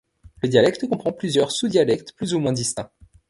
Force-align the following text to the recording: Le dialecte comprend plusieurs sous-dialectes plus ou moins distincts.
Le 0.41 0.49
dialecte 0.49 0.87
comprend 0.87 1.11
plusieurs 1.11 1.51
sous-dialectes 1.51 2.13
plus 2.13 2.33
ou 2.33 2.39
moins 2.39 2.53
distincts. 2.53 2.89